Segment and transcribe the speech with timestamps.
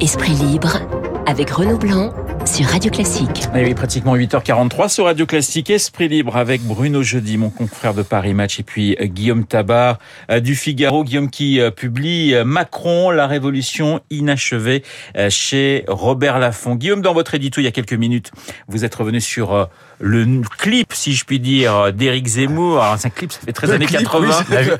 [0.00, 0.78] Esprit libre
[1.24, 2.12] avec Renaud Blanc
[2.44, 3.44] sur Radio Classique.
[3.54, 8.02] Et oui, pratiquement 8h43 sur Radio Classique, Esprit Libre avec Bruno Jeudi, mon confrère de
[8.02, 9.98] Paris Match, et puis euh, Guillaume Tabar
[10.30, 11.02] euh, du Figaro.
[11.02, 14.82] Guillaume qui euh, publie Macron, la révolution inachevée
[15.30, 16.74] chez Robert Laffont.
[16.74, 18.32] Guillaume, dans votre édito il y a quelques minutes,
[18.68, 19.68] vous êtes revenu sur
[19.98, 22.82] le clip, si je puis dire, d'Éric Zemmour.
[22.82, 24.28] Alors, c'est un clip, ça fait très années 80.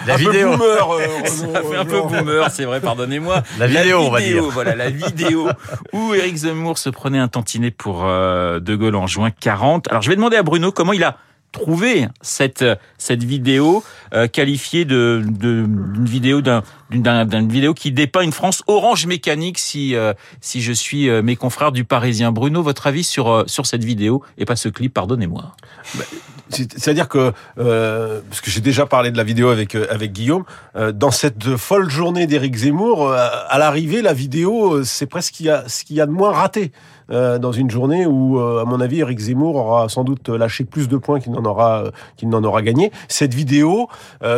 [0.06, 0.56] la, vidéo.
[0.56, 0.88] Boomer,
[1.26, 3.42] ça fait un peu boomer, c'est vrai, pardonnez-moi.
[3.58, 4.44] La vidéo, on va dire.
[4.44, 5.48] Voilà, la vidéo
[5.92, 9.88] où Éric Zemmour se prenait un tantinet pour euh, De Gaulle en juin 40.
[9.90, 11.16] Alors, je vais demander à Bruno comment il a
[11.56, 12.64] trouvé cette
[12.98, 19.06] cette vidéo euh, qualifiée de d'une vidéo d'un d'une vidéo qui dépeint une France orange
[19.06, 22.30] mécanique si euh, si je suis euh, mes confrères du Parisien.
[22.30, 25.56] Bruno votre avis sur sur cette vidéo et pas ce clip pardonnez-moi.
[25.94, 26.04] Bah,
[26.48, 30.44] c'est-à-dire que parce que j'ai déjà parlé de la vidéo avec avec Guillaume
[30.94, 36.00] dans cette folle journée d'Éric Zemmour à l'arrivée la vidéo c'est presque ce qu'il y
[36.00, 36.70] a de moins raté
[37.08, 40.96] dans une journée où, à mon avis, Eric Zemmour aura sans doute lâché plus de
[40.96, 41.84] points qu'il n'en aura
[42.16, 42.92] qu'il n'en aura gagné.
[43.08, 43.88] Cette vidéo,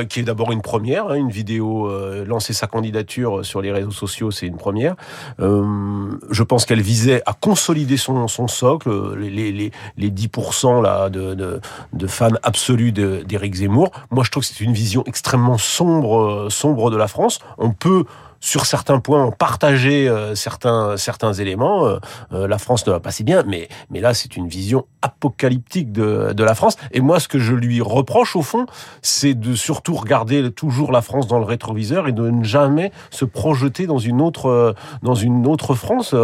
[0.09, 1.91] qui est d'abord une première, hein, une vidéo
[2.25, 4.95] lancer sa candidature sur les réseaux sociaux, c'est une première.
[5.41, 12.07] Euh, je pense qu'elle visait à consolider son, socle, les, les, les 10% là, de
[12.07, 13.91] fans absolus d'Éric Zemmour.
[14.11, 17.41] Moi, je trouve que c'est une vision extrêmement sombre, sombre de la France.
[17.59, 18.05] On peut
[18.41, 21.87] sur certains points, partager euh, certains certains éléments.
[21.87, 21.99] Euh,
[22.33, 25.93] euh, la France ne va pas si bien, mais mais là c'est une vision apocalyptique
[25.93, 26.77] de de la France.
[26.93, 28.67] Et moi, ce que je lui reproche au fond,
[29.03, 33.25] c'est de surtout regarder toujours la France dans le rétroviseur et de ne jamais se
[33.25, 36.15] projeter dans une autre dans une autre France.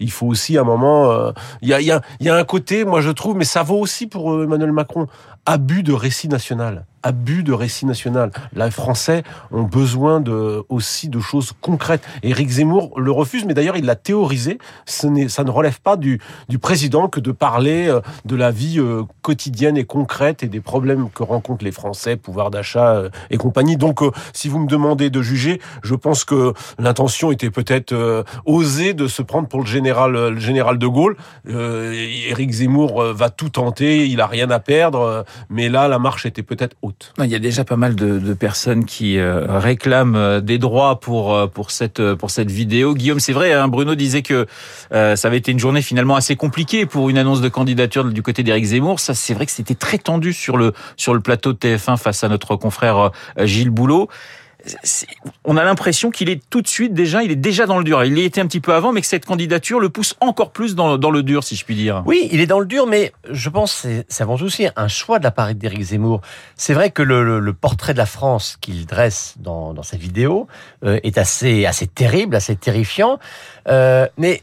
[0.00, 2.44] il faut aussi à un moment, il y a il y a y a un
[2.44, 5.06] côté, moi je trouve, mais ça vaut aussi pour Emmanuel Macron,
[5.44, 8.32] abus de récit national abus de récit national.
[8.54, 12.02] Les Français ont besoin de, aussi de choses concrètes.
[12.22, 14.58] Éric Zemmour le refuse, mais d'ailleurs il l'a théorisé.
[14.86, 18.80] Ce ça ne relève pas du, du président que de parler euh, de la vie
[18.80, 23.36] euh, quotidienne et concrète et des problèmes que rencontrent les Français, pouvoir d'achat euh, et
[23.36, 23.76] compagnie.
[23.76, 24.00] Donc,
[24.32, 29.22] si vous me demandez de juger, je pense que l'intention était peut-être osée de se
[29.22, 31.16] prendre pour le général, le général de Gaulle.
[31.46, 36.42] Éric Zemmour va tout tenter, il a rien à perdre, mais là la marche était
[36.42, 36.95] peut-être haute.
[37.18, 40.98] Il y a déjà pas mal de, de personnes qui euh, réclament euh, des droits
[40.98, 42.94] pour euh, pour cette pour cette vidéo.
[42.94, 43.52] Guillaume, c'est vrai.
[43.52, 44.46] Hein, Bruno disait que
[44.90, 48.42] ça avait été une journée finalement assez compliquée pour une annonce de candidature du côté
[48.42, 49.00] d'Éric Zemmour.
[49.00, 52.24] Ça, c'est vrai que c'était très tendu sur le sur le plateau de TF1 face
[52.24, 54.08] à notre confrère Gilles Boulot
[55.44, 58.04] on a l'impression qu'il est tout de suite déjà, il est déjà dans le dur.
[58.04, 60.74] Il y était un petit peu avant, mais que cette candidature le pousse encore plus
[60.74, 62.02] dans, le dur, si je puis dire.
[62.06, 64.88] Oui, il est dans le dur, mais je pense que c'est avant tout aussi un
[64.88, 66.20] choix de la part d'Éric Zemmour.
[66.56, 70.48] C'est vrai que le, portrait de la France qu'il dresse dans, sa vidéo
[70.84, 73.18] euh, est assez, assez terrible, assez terrifiant.
[73.68, 74.42] Euh, mais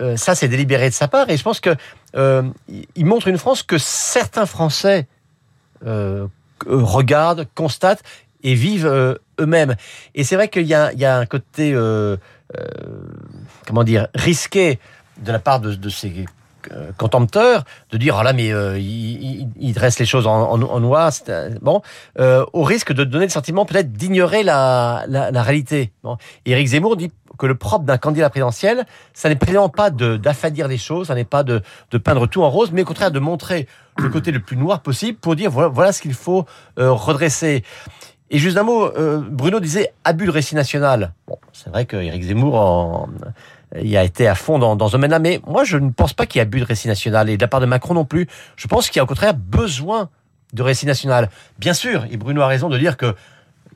[0.00, 1.74] euh, ça, c'est délibéré de sa part, et je pense que
[2.16, 5.06] il montre une France que certains Français
[6.66, 8.02] regardent, constatent
[8.42, 9.76] et vivent euh, eux-mêmes.
[10.14, 12.16] Et c'est vrai qu'il y, a, un côté, euh,
[12.58, 12.64] euh,
[13.66, 14.78] comment dire, risqué
[15.22, 16.24] de la part de, ces
[16.72, 21.10] euh, contempteurs de dire ah là mais euh, il, les choses en, en, en noir
[21.62, 21.82] bon
[22.18, 26.16] au risque de donner le sentiment peut-être d'ignorer la, la, réalité bon.
[26.44, 28.84] Éric Zemmour dit que le propre d'un candidat présidentiel
[29.14, 31.62] ça n'est précisément pas d'affadir les choses ça n'est pas de,
[32.02, 33.66] peindre tout en rose mais au contraire de montrer
[33.98, 36.46] le côté le plus noir possible pour dire voilà ce qu'il faut
[36.76, 37.64] redresser
[38.30, 41.12] et juste un mot, euh, Bruno disait abus de récit national.
[41.26, 43.08] Bon, c'est vrai que Éric Zemmour en,
[43.74, 46.38] a été à fond dans, dans ce domaine-là, mais moi je ne pense pas qu'il
[46.38, 48.28] y ait abus de récit national, et de la part de Macron non plus.
[48.56, 50.08] Je pense qu'il y a au contraire besoin
[50.52, 51.28] de récit national.
[51.58, 53.14] Bien sûr, et Bruno a raison de dire que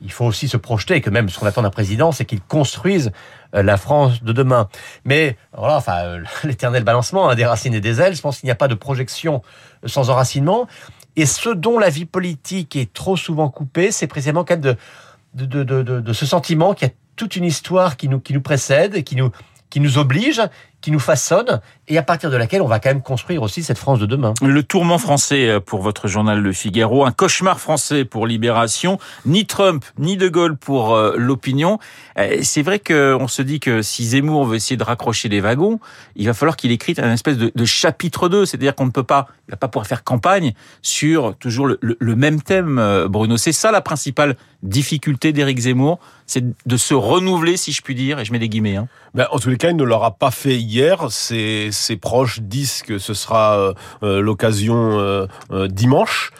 [0.01, 2.41] il faut aussi se projeter, et que même ce qu'on attend d'un président, c'est qu'il
[2.41, 3.11] construise
[3.55, 4.67] euh, la France de demain.
[5.05, 8.47] Mais voilà, enfin, euh, l'éternel balancement hein, des racines et des ailes, je pense qu'il
[8.47, 9.41] n'y a pas de projection
[9.85, 10.67] sans enracinement.
[11.15, 16.25] Et ce dont la vie politique est trop souvent coupée, c'est précisément quand de, ce
[16.25, 19.31] sentiment qu'il y a toute une histoire qui nous, qui nous précède, qui nous,
[19.69, 20.41] qui nous oblige,
[20.81, 23.77] qui nous façonne et à partir de laquelle on va quand même construire aussi cette
[23.77, 24.33] France de demain.
[24.41, 29.45] Le tourment français euh, pour votre journal Le Figaro, un cauchemar français pour Libération, ni
[29.45, 31.79] Trump ni De Gaulle pour euh, l'opinion.
[32.17, 35.79] Euh, c'est vrai qu'on se dit que si Zemmour veut essayer de raccrocher les wagons,
[36.15, 39.03] il va falloir qu'il écrive un espèce de, de chapitre 2, c'est-à-dire qu'on ne peut
[39.03, 43.37] pas, il va pas pouvoir faire campagne sur toujours le, le même thème, Bruno.
[43.37, 44.35] C'est ça la principale
[44.65, 48.49] difficulté d'Éric Zemmour, c'est de se renouveler, si je puis dire, et je mets des
[48.49, 48.75] guillemets.
[48.75, 48.87] Hein.
[49.13, 51.11] Ben, en tous les cas, il ne l'aura pas fait hier.
[51.11, 53.73] Ses, ses proches disent que ce sera euh,
[54.03, 55.27] euh, l'occasion euh,
[55.67, 56.31] dimanche.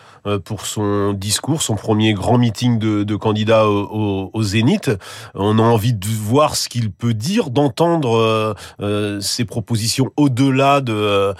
[0.43, 4.91] Pour son discours, son premier grand meeting de, de candidat au, Zénith.
[5.33, 8.55] On a envie de voir ce qu'il peut dire, d'entendre
[9.21, 11.33] ses propositions au-delà de,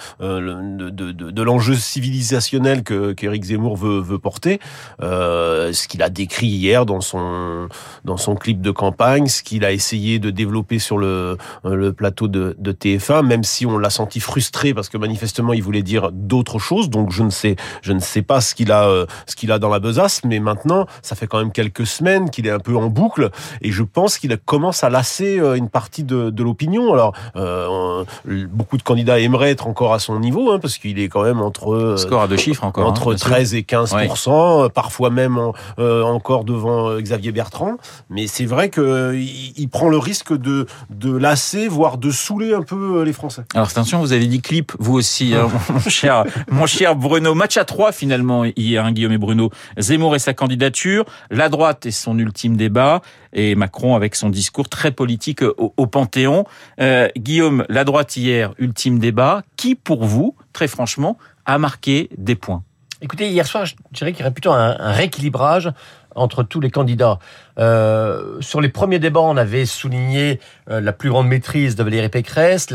[1.42, 4.60] l'enjeu civilisationnel que qu'Éric Zemmour veut, porter.
[5.00, 7.68] ce qu'il a décrit hier dans son
[8.04, 12.28] dans son clip de campagne, ce qu'il a essayé de développer sur le, le plateau
[12.28, 16.10] de, de TF1, même si on l'a senti frustré parce que manifestement il voulait dire
[16.12, 16.90] d'autres choses.
[16.90, 19.58] Donc je ne sais, je ne sais pas ce qu'il a, euh, ce qu'il a
[19.58, 22.76] dans la besace, mais maintenant ça fait quand même quelques semaines qu'il est un peu
[22.76, 23.30] en boucle
[23.62, 26.92] et je pense qu'il commence à lasser euh, une partie de, de l'opinion.
[26.92, 28.04] Alors euh,
[28.50, 31.40] beaucoup de candidats aimeraient être encore à son niveau hein, parce qu'il est quand même
[31.40, 35.38] entre score à deux chiffres encore entre hein, 13 et 15% parfois même
[35.78, 37.76] encore devant Xavier Bertrand.
[38.10, 42.54] Mais c'est vrai que il, il prend le risque de de lasser, voire de saouler
[42.54, 43.42] un peu les Français.
[43.54, 47.34] Alors attention, vous avez dit clip, vous aussi, hein, mon, cher, mon cher Bruno.
[47.34, 48.44] Match à trois finalement
[48.74, 49.50] hein, Guillaume et Bruno.
[49.78, 53.02] Zemmour et sa candidature, la droite et son ultime débat,
[53.32, 56.44] et Macron avec son discours très politique au, au Panthéon.
[56.80, 59.42] Euh, Guillaume, la droite hier, ultime débat.
[59.56, 62.62] Qui pour vous, très franchement, a marqué des points?
[63.02, 65.70] Écoutez, hier soir, je dirais qu'il y aurait plutôt un, un rééquilibrage
[66.16, 67.18] entre tous les candidats.
[67.58, 70.40] Euh, sur les premiers débats, on avait souligné
[70.70, 72.68] euh, la plus grande maîtrise de Valérie Pécresse,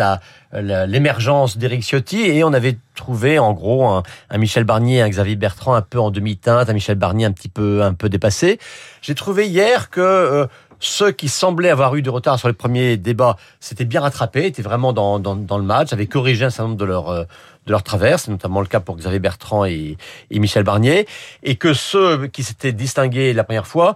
[0.54, 4.04] l'émergence d'Éric Ciotti, et on avait trouvé en gros un,
[4.38, 7.84] Michel Barnier, un Xavier Bertrand un peu en demi-teinte, un Michel Barnier un petit peu
[7.84, 8.60] un peu dépassé.
[9.02, 10.48] J'ai trouvé hier que euh,
[10.80, 14.64] ceux qui semblaient avoir eu du retard sur les premiers débats s'étaient bien rattrapés, étaient
[14.64, 17.28] vraiment dans, le match, avaient corrigé un certain nombre de leurs
[17.68, 19.98] de leurs traverses, notamment le cas pour Xavier Bertrand et
[20.32, 21.08] Michel Barnier,
[21.44, 23.96] et que ceux qui s'étaient distingués la première fois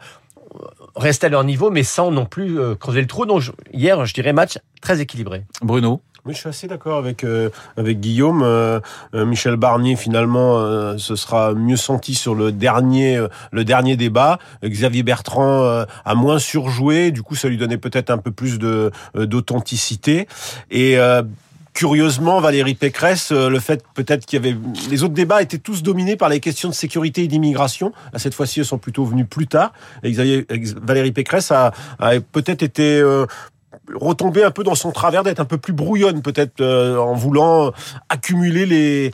[0.95, 3.25] restaient à leur niveau, mais sans non plus euh, creuser le trou.
[3.25, 3.43] Donc
[3.73, 5.43] hier, je dirais match très équilibré.
[5.61, 8.41] Bruno oui, je suis assez d'accord avec euh, avec Guillaume.
[8.41, 8.79] Euh,
[9.13, 13.95] euh Michel Barnier finalement euh, ce sera mieux senti sur le dernier euh, le dernier
[13.95, 14.39] débat.
[14.63, 18.89] Xavier Bertrand a moins surjoué, du coup ça lui donnait peut-être un peu plus de
[19.13, 20.27] d'authenticité
[20.71, 20.97] et
[21.75, 24.57] curieusement, Valérie Pécresse, le fait peut-être qu'il y avait
[24.89, 27.93] les autres débats étaient tous dominés par les questions de sécurité et d'immigration.
[28.15, 29.73] Cette fois-ci, elles sont plutôt venues plus tard.
[30.01, 30.13] Et
[30.81, 31.73] Valérie Pécresse a,
[32.31, 33.03] peut-être été
[33.93, 37.71] retomber un peu dans son travers, d'être un peu plus brouillonne peut-être euh, en voulant
[38.09, 39.11] accumuler les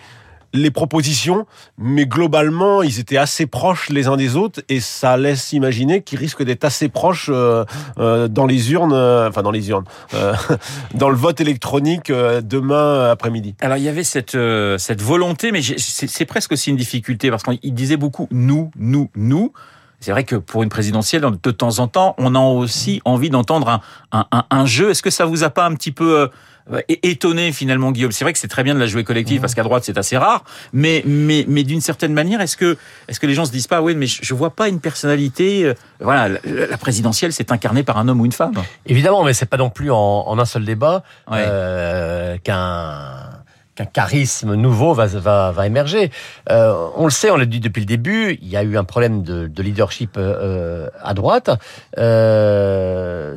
[0.54, 1.46] les propositions,
[1.78, 6.20] mais globalement, ils étaient assez proches les uns des autres, et ça laisse imaginer qu'ils
[6.20, 7.64] risquent d'être assez proches euh,
[7.98, 10.34] euh, dans les urnes, euh, enfin dans les urnes, euh,
[10.94, 13.56] dans le vote électronique euh, demain après-midi.
[13.62, 14.38] Alors il y avait cette
[14.78, 19.54] cette volonté, mais c'est presque aussi une difficulté parce qu'il disait beaucoup nous, nous, nous
[20.02, 23.70] c'est vrai que pour une présidentielle, de temps en temps, on a aussi envie d'entendre
[23.70, 23.82] un,
[24.12, 24.90] un, un, un, jeu.
[24.90, 26.30] Est-ce que ça vous a pas un petit peu
[26.72, 28.12] euh, étonné finalement, Guillaume?
[28.12, 29.42] C'est vrai que c'est très bien de la jouer collective mmh.
[29.42, 30.44] parce qu'à droite c'est assez rare,
[30.74, 32.78] mais mais mais d'une certaine manière, est-ce que
[33.08, 35.66] est-ce que les gens se disent pas, oui, mais je, vois pas une personnalité.
[35.66, 38.54] Euh, voilà, la, la présidentielle c'est incarné par un homme ou une femme?
[38.88, 41.38] Évidemment, mais c'est pas non plus en, en un seul débat ouais.
[41.46, 43.41] euh, qu'un
[43.82, 46.12] qu'un charisme nouveau va, émerger.
[46.50, 48.84] Euh, on le sait, on l'a dit depuis le début, il y a eu un
[48.84, 51.50] problème de, de leadership euh, à droite.
[51.98, 53.36] Euh,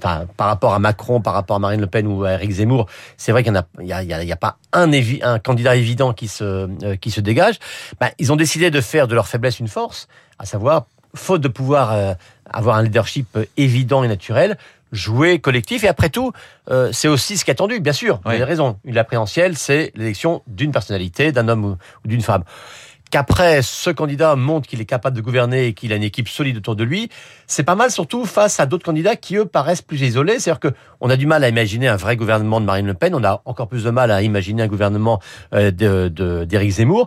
[0.00, 2.86] par rapport à Macron, par rapport à Marine Le Pen ou à Eric Zemmour,
[3.16, 4.90] c'est vrai qu'il n'y a, pas un,
[5.22, 7.58] un candidat évident qui se, euh, dégage.
[8.00, 10.08] Ben, ils ont décidé de faire de leur faiblesse une force,
[10.38, 12.14] à savoir, faute de pouvoir euh,
[12.50, 14.56] avoir un leadership évident et naturel,
[14.92, 15.84] jouer collectif.
[15.84, 16.32] Et après tout,
[16.70, 18.20] euh, c'est aussi ce qui est attendu, bien sûr.
[18.24, 18.78] Vous avez raison.
[18.84, 21.76] Une présidentielle, c'est l'élection d'une personnalité, d'un homme ou,
[22.08, 22.44] d'une femme.
[23.08, 26.56] Qu'après, ce candidat montre qu'il est capable de gouverner et qu'il a une équipe solide
[26.56, 27.08] autour de lui,
[27.46, 30.40] c'est pas mal, surtout face à d'autres candidats qui, eux, paraissent plus isolés.
[30.40, 33.22] C'est-à-dire qu'on a du mal à imaginer un vrai gouvernement de Marine Le Pen, on
[33.22, 35.20] a encore plus de mal à imaginer un gouvernement
[35.54, 37.06] euh, d'Éric de, Zemmour.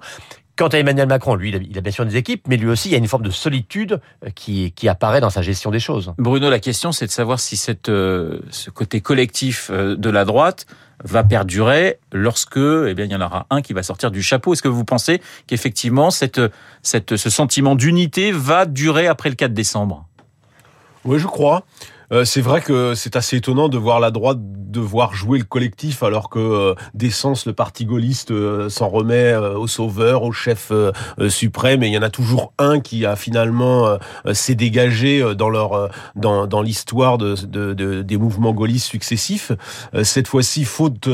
[0.59, 2.91] Quant à Emmanuel Macron, lui, il a, bien sûr des équipes, mais lui aussi, il
[2.91, 6.13] y a une forme de solitude euh, qui, qui apparaît dans sa gestion des choses.
[6.17, 10.25] Bruno, la question, c'est de savoir si cette, euh, ce côté collectif euh, de la
[10.25, 10.65] droite
[11.01, 14.51] va perdurer lorsque, eh bien, il y en aura un qui va sortir du chapeau.
[14.51, 16.41] Est-ce que vous pensez qu'effectivement, cette,
[16.81, 20.09] cette, ce sentiment d'unité va durer après le 4 décembre?
[21.05, 21.63] Oui, je crois.
[22.11, 26.03] Euh, c'est vrai que c'est assez étonnant de voir la droite devoir jouer le collectif
[26.03, 30.71] alors que euh, d'essence le parti gaulliste euh, s'en remet au sauveur, au chef
[31.27, 33.97] suprême et il y en a toujours un qui a finalement
[34.33, 39.51] s'est dégagé dans leur dans, l'histoire de, de, de, des mouvements gaullistes successifs.
[40.03, 41.09] cette fois-ci, faute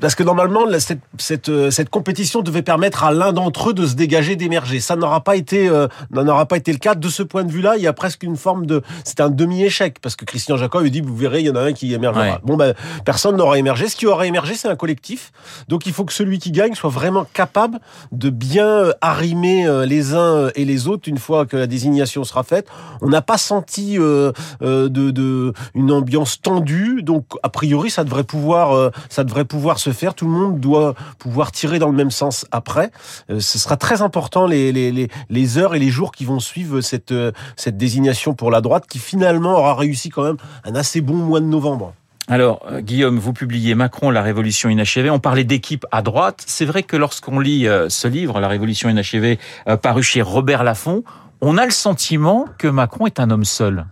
[0.00, 3.86] parce que normalement cette, cette, euh, cette compétition devait permettre à l'un d'entre eux de
[3.86, 4.80] se dégager, d'émerger.
[4.80, 6.94] Ça n'aura pas été euh, n'aura pas été le cas.
[6.94, 10.00] De ce point de vue-là, il y a presque une forme de c'est un demi-échec
[10.00, 12.24] parce que Christian Jacob dit vous verrez, il y en a un qui émergera.
[12.24, 12.38] Ouais.
[12.42, 12.74] Bon ben
[13.04, 13.88] personne n'aura émergé.
[13.88, 15.32] Ce qui aura émergé, c'est un collectif.
[15.68, 17.78] Donc il faut que celui qui gagne soit vraiment capable
[18.12, 22.24] de bien euh, arrimer euh, les uns et les autres une fois que la désignation
[22.24, 22.66] sera faite.
[23.00, 28.04] On n'a pas senti euh, euh, de, de une ambiance tendue, donc a priori ça
[28.04, 30.14] devrait pouvoir ça devrait pouvoir se faire.
[30.14, 32.90] Tout le monde doit pouvoir tirer dans le même sens après.
[33.30, 37.32] Euh, ce sera très important les, heures et les jours qui vont suivre cette euh,
[37.56, 41.40] cette désignation pour la droite, qui finalement aura réussi quand même un assez bon mois
[41.40, 41.94] de novembre.
[42.28, 45.10] Alors, euh, Guillaume, vous publiez Macron, la révolution inachevée.
[45.10, 46.42] On parlait d'équipe à droite.
[46.46, 49.38] C'est vrai que lorsqu'on lit ce livre, La révolution inachevée,
[49.82, 51.04] paru chez Robert Laffont,
[51.40, 53.86] on a le sentiment que Macron est un homme seul.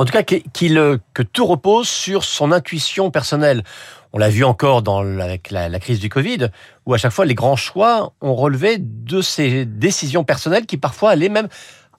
[0.00, 3.62] En tout cas, que tout repose sur son intuition personnelle.
[4.14, 6.48] On l'a vu encore dans la- avec la, la crise du Covid,
[6.86, 11.10] où à chaque fois les grands choix ont relevé de ses décisions personnelles qui parfois
[11.10, 11.48] allaient même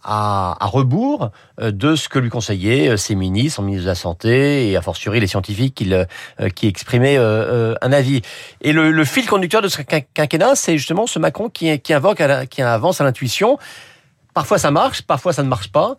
[0.04, 1.30] à, rebours
[1.60, 4.76] euh, de ce que lui conseillaient euh, ses ministres, son ministre de la Santé et
[4.76, 8.24] a fortiori les scientifiques euh, qui exprimaient un avis.
[8.62, 12.64] Et le, fil conducteur de ce quin- quinquennat, c'est justement ce Macron qui, invoque, qui
[12.64, 13.60] avance à l'intuition.
[14.34, 15.98] Parfois ça marche, parfois ça ne marche pas.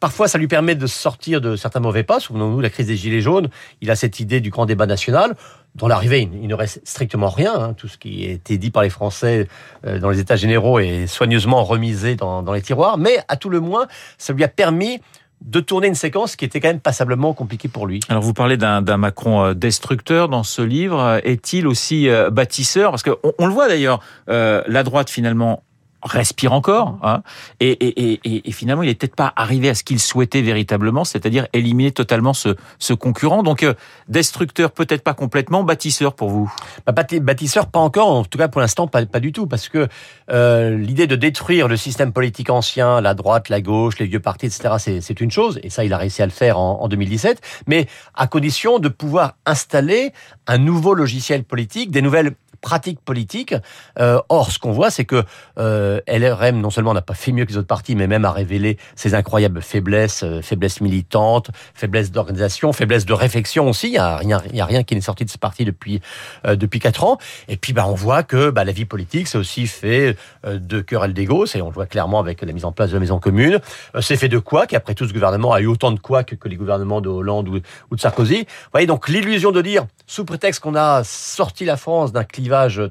[0.00, 2.20] Parfois, ça lui permet de sortir de certains mauvais pas.
[2.20, 3.48] Souvenons-nous, la crise des Gilets jaunes,
[3.80, 5.34] il a cette idée du grand débat national,
[5.74, 7.54] dont l'arrivée, il, ne reste strictement rien.
[7.54, 7.72] hein.
[7.74, 9.48] Tout ce qui a été dit par les Français
[9.86, 12.96] euh, dans les États généraux est soigneusement remisé dans, dans les tiroirs.
[12.96, 13.86] Mais à tout le moins,
[14.18, 15.00] ça lui a permis
[15.44, 18.00] de tourner une séquence qui était quand même passablement compliquée pour lui.
[18.08, 21.00] Alors, vous parlez d'un Macron euh, destructeur dans ce livre.
[21.00, 22.90] Euh, Est-il aussi bâtisseur?
[22.90, 25.62] Parce qu'on on le voit d'ailleurs, la droite finalement
[26.02, 27.22] respire encore, hein,
[27.60, 32.32] et, finalement il est peut-être pas arrivé à ce qu'il souhaitait véritablement, c'est-à-dire éliminer totalement
[32.32, 32.54] ce,
[32.94, 33.42] concurrent.
[33.42, 33.74] Donc euh,
[34.08, 36.52] destructeur peut-être pas complètement, bâtisseur pour vous?
[36.86, 38.08] Bah, bâti- bâtisseur, pas encore.
[38.08, 39.88] En tout cas, pour l'instant, pas, du tout, parce que
[40.30, 44.46] euh, l'idée de détruire le système politique ancien, la droite, la gauche, les vieux partis,
[44.46, 47.40] etc., c'est une chose, et ça, il a réussi à le faire en, en 2017,
[47.66, 50.12] mais à condition de pouvoir installer
[50.46, 53.54] un nouveau logiciel politique, des nouvelles pratiques politiques.
[53.98, 55.24] Euh, or, ce qu'on voit, c'est que
[55.58, 58.32] euh, LRM non seulement n'a pas fait mieux que les autres partis, mais même a
[58.32, 63.88] révélé ses incroyables faiblesses, euh, faiblesses militantes, faiblesses d'organisation, faiblesses de réflexion aussi.
[63.88, 66.00] Il y a rien, a rien qui n'est sorti de ce parti depuis
[66.44, 67.18] depuis quatre ans.
[67.48, 71.14] Et puis, bah, on voit que bah, la vie politique, c'est aussi fait de querelles
[71.14, 71.46] d'ego.
[71.46, 73.58] Et on le voit clairement avec la mise en place de la maison commune.
[74.00, 76.56] C'est fait de quoi Après tout, ce gouvernement a eu autant de quoi que, les
[76.56, 77.60] gouvernements de Hollande ou,
[77.90, 78.40] ou de Sarkozy.
[78.40, 82.24] Vous voyez, donc l'illusion de dire, sous prétexte qu'on a sorti la France d'un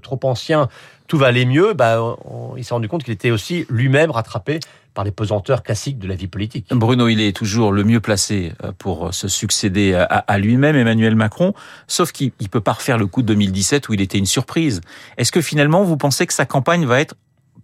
[0.01, 0.69] trop ancien,
[1.07, 2.17] tout va aller mieux, bah,
[2.57, 4.59] il s'est rendu compte qu'il était aussi lui-même rattrapé
[4.93, 6.65] par les pesanteurs classiques de la vie politique.
[6.71, 11.53] Bruno, il est toujours le mieux placé euh, pour se succéder à lui-même, Emmanuel Macron,
[11.87, 14.81] sauf qu'il ne peut pas refaire le coup de 2017 où il était une surprise.
[15.17, 17.15] Est-ce que finalement, vous pensez que sa campagne va être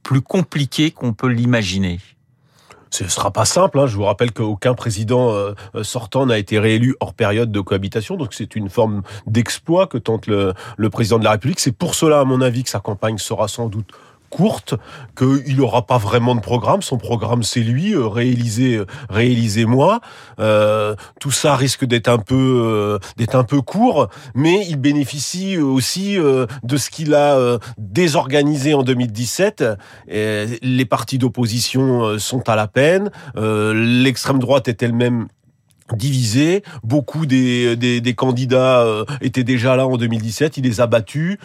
[0.04, 2.00] plus compliquée qu'on peut l'imaginer?
[2.94, 3.80] Ce sera pas simple.
[3.80, 3.88] Hein.
[3.88, 8.18] Je vous rappelle qu'aucun président euh, sortant n'a été réélu hors période de cohabitation.
[8.18, 11.60] Donc c'est une forme d'exploit que tente le président de la République.
[11.60, 13.90] C'est pour cela, à mon avis, que sa campagne sera sans doute
[14.34, 14.74] courte,
[15.16, 16.82] qu'il n'aura pas vraiment de programme.
[16.82, 20.02] Son programme, c'est lui, euh, réalisé, euh, réalisé moi.
[20.40, 25.58] Euh, tout ça risque d'être un peu, euh, d'être un peu court, mais il bénéficie
[25.58, 29.63] aussi de ce qu'il a désorganisé en 2017.
[30.08, 33.12] Et les partis d'opposition sont à la peine.
[33.36, 35.28] L'extrême droite est elle-même
[35.94, 36.63] divisée.
[36.84, 38.86] Beaucoup des, des, candidats
[39.22, 40.58] étaient déjà là en 2017.
[40.58, 41.38] Il les a battus.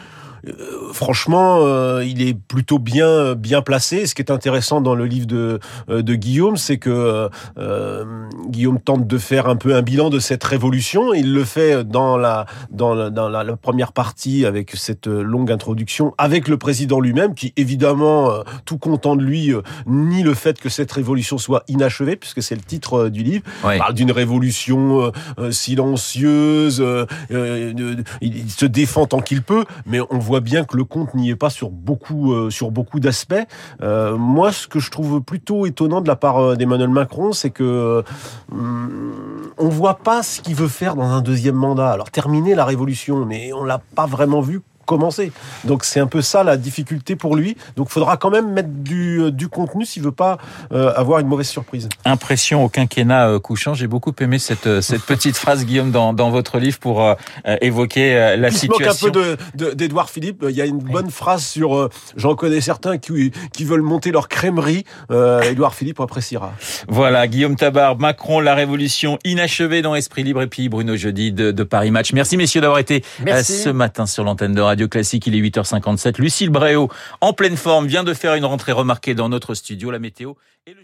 [0.46, 0.52] Euh,
[0.92, 4.06] franchement, euh, il est plutôt bien bien placé.
[4.06, 7.28] Ce qui est intéressant dans le livre de euh, de Guillaume, c'est que
[7.58, 8.04] euh,
[8.48, 11.14] Guillaume tente de faire un peu un bilan de cette révolution.
[11.14, 15.50] Il le fait dans la dans la, dans la, la première partie avec cette longue
[15.50, 18.30] introduction avec le président lui-même, qui évidemment
[18.64, 19.52] tout content de lui
[19.86, 23.42] nie le fait que cette révolution soit inachevée, puisque c'est le titre du livre.
[23.64, 23.76] Ouais.
[23.76, 25.12] Il parle d'une révolution
[25.50, 26.80] silencieuse.
[26.80, 31.14] euh, euh, il se défend tant qu'il peut, mais on voit bien que le compte
[31.14, 33.34] n'y est pas sur beaucoup euh, sur beaucoup d'aspects.
[33.82, 37.50] Euh, moi, ce que je trouve plutôt étonnant de la part euh, d'Emmanuel Macron, c'est
[37.50, 38.04] que
[38.52, 41.90] on voit pas ce qu'il veut faire dans un deuxième mandat.
[41.90, 45.32] Alors terminer la révolution, mais on l'a pas vraiment vu commencer.
[45.64, 47.56] Donc c'est un peu ça la difficulté pour lui.
[47.76, 50.38] Donc il faudra quand même mettre du, euh, du contenu s'il veut pas
[50.72, 51.88] euh, avoir une mauvaise surprise.
[52.06, 53.74] Impression au quinquennat euh, couchant.
[53.74, 57.14] J'ai beaucoup aimé cette, cette petite phrase, Guillaume, dans, dans votre livre pour euh,
[57.60, 58.92] évoquer la il situation.
[58.92, 60.44] Se moque un peu d'Edouard de, Philippe.
[60.48, 64.28] Il y a une bonne phrase sur, j'en connais certains qui, qui veulent monter leur
[64.28, 64.84] crèmerie.
[65.10, 66.54] Edouard Philippe appréciera.
[66.88, 71.50] Voilà, Guillaume Tabar, Macron, la révolution inachevée dans Esprit Libre et puis Bruno Jeudi de,
[71.50, 72.12] de Paris Match.
[72.12, 73.58] Merci messieurs d'avoir été Merci.
[73.58, 75.26] ce matin sur l'antenne de Classique.
[75.26, 76.20] Il est 8h57.
[76.20, 76.88] Lucille Bréau,
[77.20, 79.90] en pleine forme, vient de faire une rentrée remarquée dans notre studio.
[79.90, 80.34] La météo
[80.66, 80.82] et le